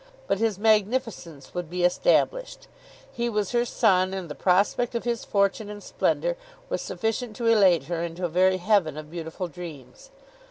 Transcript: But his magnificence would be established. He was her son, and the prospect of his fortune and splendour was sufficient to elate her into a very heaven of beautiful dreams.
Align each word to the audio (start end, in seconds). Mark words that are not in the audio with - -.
But 0.25 0.39
his 0.39 0.57
magnificence 0.57 1.53
would 1.53 1.69
be 1.69 1.83
established. 1.83 2.67
He 3.11 3.29
was 3.29 3.51
her 3.51 3.65
son, 3.65 4.15
and 4.15 4.29
the 4.29 4.33
prospect 4.33 4.95
of 4.95 5.03
his 5.03 5.23
fortune 5.23 5.69
and 5.69 5.83
splendour 5.83 6.37
was 6.69 6.81
sufficient 6.81 7.35
to 7.35 7.45
elate 7.45 7.83
her 7.83 8.01
into 8.01 8.25
a 8.25 8.27
very 8.27 8.57
heaven 8.57 8.97
of 8.97 9.11
beautiful 9.11 9.47
dreams. 9.47 10.09